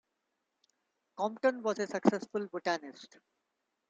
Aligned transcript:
Compton 1.15 1.61
was 1.61 1.77
a 1.77 1.85
successful 1.85 2.47
botanist. 2.47 3.19